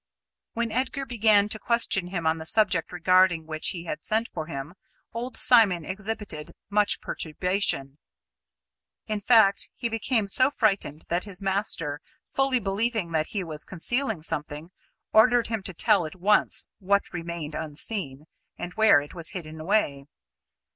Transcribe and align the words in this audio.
When 0.53 0.71
Edgar 0.71 1.05
began 1.05 1.47
to 1.49 1.59
question 1.59 2.07
him 2.07 2.25
on 2.25 2.39
the 2.39 2.45
subject 2.47 2.91
regarding 2.91 3.45
which 3.45 3.67
he 3.67 3.83
had 3.83 4.03
sent 4.03 4.29
for 4.29 4.47
him, 4.47 4.73
old 5.13 5.37
Simon 5.37 5.85
exhibited 5.85 6.53
much 6.71 6.99
perturbation. 7.01 7.99
In 9.05 9.19
fact, 9.19 9.69
he 9.75 9.89
became 9.89 10.27
so 10.27 10.49
frightened 10.49 11.05
that 11.09 11.25
his 11.25 11.39
master, 11.39 12.01
fully 12.27 12.57
believing 12.57 13.11
that 13.11 13.27
he 13.27 13.43
was 13.43 13.63
concealing 13.63 14.23
something, 14.23 14.71
ordered 15.13 15.49
him 15.49 15.61
to 15.61 15.73
tell 15.75 16.07
at 16.07 16.15
once 16.15 16.65
what 16.79 17.13
remained 17.13 17.53
unseen, 17.53 18.25
and 18.57 18.73
where 18.73 19.01
it 19.01 19.13
was 19.13 19.29
hidden 19.29 19.59
away. 19.61 20.07